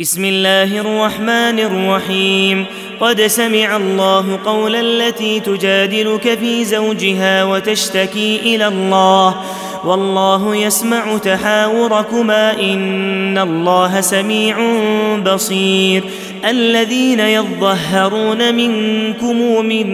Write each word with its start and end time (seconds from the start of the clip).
بسم 0.00 0.24
الله 0.24 0.80
الرحمن 0.80 1.58
الرحيم. 1.58 2.64
قد 3.00 3.20
سمع 3.20 3.76
الله 3.76 4.38
قول 4.44 4.76
التي 4.76 5.40
تجادلك 5.40 6.38
في 6.38 6.64
زوجها 6.64 7.44
وتشتكي 7.44 8.40
إلى 8.42 8.66
الله. 8.68 9.34
والله 9.84 10.56
يسمع 10.56 11.18
تحاوركما. 11.18 12.60
إن 12.60 13.38
الله 13.38 14.00
سميع 14.00 14.56
بصير. 15.16 16.04
الذين 16.48 17.20
يظهرون 17.20 18.54
منكم 18.54 19.66
من 19.66 19.86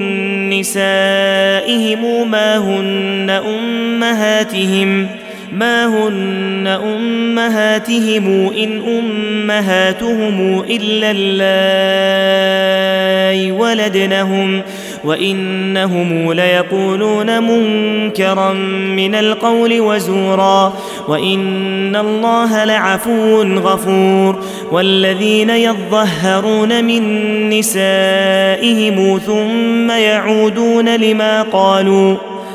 نسائهم 0.50 2.30
ما 2.30 2.58
هن 2.58 3.30
أمهاتهم. 3.30 5.21
ما 5.52 5.86
هن 5.86 6.66
أمهاتهم 6.66 8.50
إن 8.58 8.82
أمهاتهم 8.98 10.64
إلا 10.70 11.10
اللائي 11.10 12.32
ولدنهم 13.52 14.62
وإنهم 15.04 16.32
ليقولون 16.32 17.42
منكرا 17.42 18.52
من 18.96 19.14
القول 19.14 19.80
وزورا 19.80 20.72
وإن 21.08 21.96
الله 21.96 22.64
لعفو 22.64 23.42
غفور 23.42 24.44
والذين 24.72 25.50
يظهرون 25.50 26.84
من 26.84 27.02
نسائهم 27.50 29.18
ثم 29.26 29.90
يعودون 29.90 30.96
لما 30.96 31.42
قالوا 31.42 32.31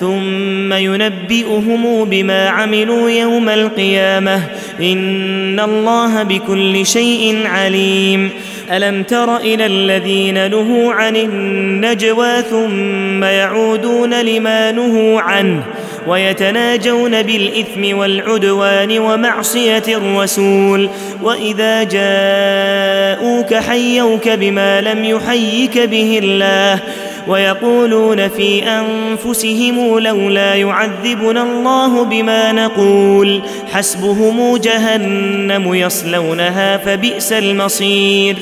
ثم 0.00 0.72
ينبئهم 0.72 2.04
بما 2.04 2.48
عملوا 2.48 3.10
يوم 3.10 3.48
القيامة. 3.48 4.40
إن 4.80 5.60
الله 5.60 6.22
بكل 6.22 6.86
شيء 6.86 7.46
عليم. 7.46 8.30
ألم 8.72 9.02
تر 9.02 9.36
إلى 9.36 9.66
الذين 9.66 10.50
نهوا 10.50 10.92
عن 10.92 11.16
النجوى 11.16 12.42
ثم 12.42 13.24
يعودون 13.24 14.20
لما 14.20 14.72
نهوا 14.72 15.20
عنه 15.20 15.62
ويتناجون 16.06 17.22
بالإثم 17.22 17.96
والعدوان 17.98 18.98
ومعصية 18.98 19.82
الرسول. 19.88 20.88
وإذا 21.22 21.82
جاءوك 21.82 23.54
حيوك 23.54 24.28
بما 24.28 24.80
لم 24.80 25.04
يحيك 25.04 25.78
به 25.78 26.20
الله. 26.22 26.80
ويقولون 27.28 28.28
في 28.28 28.62
أنفسهم 28.62 29.98
لولا 29.98 30.54
يعذبنا 30.54 31.42
الله 31.42 32.04
بما 32.04 32.52
نقول 32.52 33.42
حسبهم 33.72 34.56
جهنم 34.56 35.74
يصلونها 35.74 36.76
فبئس 36.76 37.32
المصير. 37.32 38.36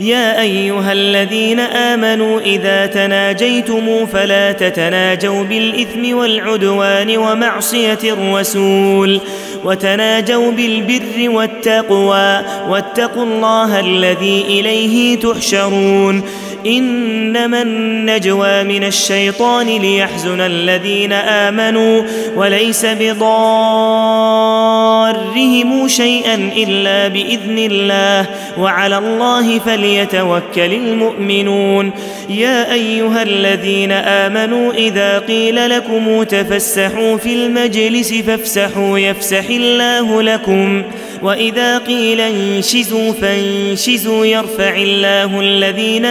يا 0.00 0.40
أيها 0.40 0.92
الذين 0.92 1.60
آمنوا 1.60 2.40
إذا 2.40 2.86
تناجيتم 2.86 4.06
فلا 4.06 4.52
تتناجوا 4.52 5.44
بالإثم 5.44 6.16
والعدوان 6.16 7.16
ومعصية 7.16 7.98
الرسول 8.04 9.20
وتناجوا 9.64 10.52
بالبر 10.52 11.30
والتقوى 11.30 12.42
واتقوا 12.68 13.24
الله 13.24 13.80
الذي 13.80 14.44
إليه 14.48 15.18
تحشرون. 15.18 16.22
إنما 16.66 17.62
النجوى 17.62 18.64
من 18.64 18.84
الشيطان 18.84 19.66
ليحزن 19.66 20.40
الذين 20.40 21.12
آمنوا 21.12 22.02
وليس 22.36 22.86
بضارهم 22.86 23.36
شيئا 25.88 26.34
إلا 26.56 27.08
بإذن 27.08 27.58
الله 27.58 28.26
وعلى 28.58 28.98
الله 28.98 29.58
فليتوكل 29.58 30.72
المؤمنون 30.72 31.90
يا 32.30 32.72
أيها 32.72 33.22
الذين 33.22 33.92
آمنوا 33.92 34.72
إذا 34.72 35.18
قيل 35.18 35.70
لكم 35.70 36.22
تفسحوا 36.22 37.16
في 37.16 37.34
المجلس 37.34 38.12
فافسحوا 38.14 38.98
يفسح 38.98 39.44
الله 39.50 40.22
لكم 40.22 40.82
وإذا 41.22 41.78
قيل 41.78 42.20
انشزوا 42.20 43.12
فانشزوا 43.12 44.26
يرفع 44.26 44.76
الله 44.76 45.40
الذين 45.40 46.04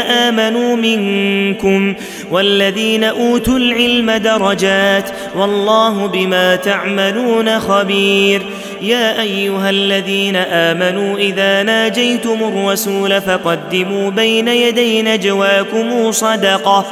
آمنوا 0.48 0.76
منكم 0.76 1.96
والذين 2.32 3.04
أوتوا 3.04 3.58
العلم 3.58 4.12
درجات 4.12 5.10
والله 5.36 6.08
بما 6.08 6.56
تعملون 6.56 7.60
خبير. 7.60 8.42
يا 8.82 9.22
أيها 9.22 9.70
الذين 9.70 10.36
آمنوا 10.36 11.18
إذا 11.18 11.64
ناجيتم 11.64 12.38
الرسول 12.42 13.22
فقدموا 13.22 14.12
بين 14.12 14.48
يدي 14.48 15.02
نجواكم 15.02 16.12
صدقة. 16.12 16.86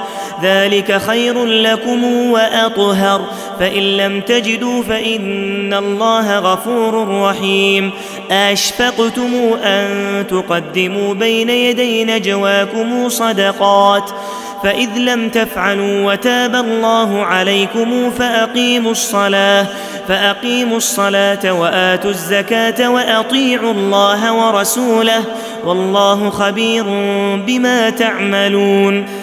ذلك 0.44 0.98
خير 0.98 1.46
لكم 1.46 2.04
وأطهر. 2.04 3.22
فإن 3.60 3.98
لم 3.98 4.22
تجدوا 4.22 4.84
فإن 4.84 5.74
الله 5.74 6.40
غفور 6.40 7.22
رحيم. 7.22 7.92
أشفقتم 8.32 9.32
أن 9.64 9.88
تقدموا 10.28 11.14
بين 11.14 11.50
يدي 11.50 12.06
نجواكم 12.06 13.10
صدقات. 13.10 14.10
فإذ 14.64 14.90
لم 14.98 15.30
تفعلوا 15.30 16.12
وتاب 16.12 16.56
الله 16.56 17.24
عليكم 17.24 18.12
فأقيموا 18.12 18.92
الصلاة 18.92 19.68
فأقيموا 20.08 20.78
الصلاة 20.78 21.54
وآتوا 21.54 22.12
الزكاة 22.12 22.90
وأطيعوا 22.90 23.74
الله 23.74 24.34
ورسوله. 24.34 25.24
والله 25.66 26.30
خبير 26.30 26.84
بما 27.48 27.90
تعملون. 27.90 29.23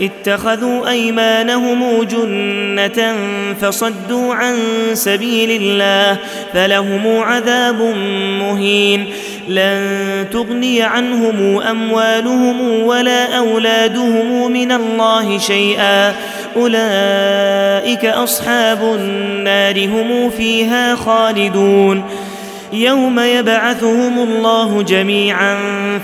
اتخذوا 0.00 0.88
أيمانهم 0.90 2.02
جنة 2.02 3.14
فصدوا 3.60 4.34
عن 4.34 4.56
سبيل 4.94 5.62
الله 5.62 6.18
فلهم 6.52 7.18
عذاب 7.18 7.82
مهين 8.40 9.06
لن 9.48 10.26
تغني 10.32 10.82
عنهم 10.82 11.60
أموالهم 11.60 12.82
ولا 12.82 13.38
أولادهم 13.38 14.52
من 14.52 14.72
الله 14.72 15.38
شيئا 15.38 16.14
أولئك 16.56 18.04
أصحاب 18.04 18.82
النار 18.82 19.86
هم 19.86 20.30
فيها 20.30 20.94
خالدون 20.94 22.04
يوم 22.72 23.20
يبعثهم 23.20 24.18
الله 24.18 24.82
جميعا 24.82 25.56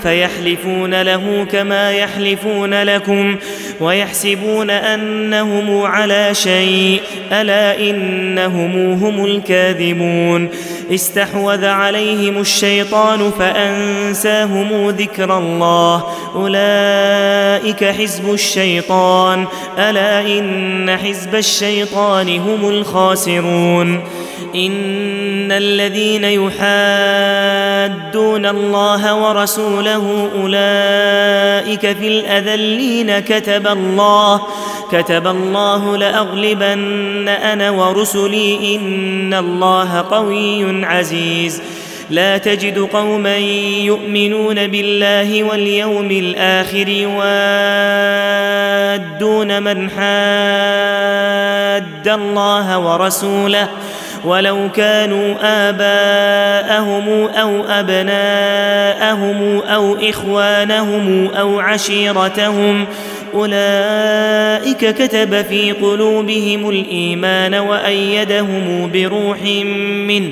فيحلفون 0.03 1.01
له 1.01 1.47
كما 1.51 1.91
يحلفون 1.91 2.83
لكم 2.83 3.35
ويحسبون 3.81 4.69
أنهم 4.69 5.81
على 5.81 6.29
شيء 6.33 7.01
ألا 7.31 7.89
إنهم 7.89 8.93
هم 9.03 9.25
الكاذبون. 9.25 10.49
استحوذ 10.91 11.65
عليهم 11.65 12.37
الشيطان 12.37 13.31
فأنساهم 13.39 14.89
ذكر 14.89 15.37
الله. 15.37 16.03
أولئك 16.35 17.83
حزب 17.83 18.33
الشيطان 18.33 19.45
ألا 19.77 20.21
إن 20.21 20.97
حزب 20.97 21.35
الشيطان 21.35 22.39
هم 22.39 22.69
الخاسرون. 22.69 24.01
إن 24.55 25.51
الذين 25.51 26.23
يحادون 26.23 26.57
الله 28.45 29.15
ورسوله 29.15 30.29
أولئك 30.35 31.97
في 31.97 32.07
الأذلين 32.07 33.19
كتب 33.19 33.67
الله 33.67 34.41
كتب 34.91 35.27
الله 35.27 35.97
لأغلبن 35.97 37.27
أنا 37.29 37.71
ورسلي 37.71 38.75
إن 38.75 39.33
الله 39.33 40.01
قوي 40.11 40.85
عزيز. 40.85 41.61
لا 42.09 42.37
تجد 42.37 42.79
قوما 42.79 43.37
يؤمنون 43.83 44.67
بالله 44.67 45.43
واليوم 45.43 46.11
الآخر 46.11 46.87
يوادون 49.17 49.63
من 49.63 49.89
حاد 49.89 50.07
الله 52.07 52.79
ورسوله. 52.79 53.67
ولو 54.27 54.69
كانوا 54.75 55.35
آباءهم 55.41 57.27
أو 57.27 57.63
أبناءهم 57.69 59.59
أو 59.59 59.97
إخوانهم 60.09 61.27
أو 61.27 61.59
عشيرتهم 61.59 62.85
أولئك 63.33 64.95
كتب 64.95 65.41
في 65.41 65.71
قلوبهم 65.71 66.69
الإيمان 66.69 67.55
وأيدهم 67.55 68.91
بروح 68.93 69.41
منه. 70.07 70.31